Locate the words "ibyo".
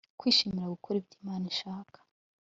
1.01-1.13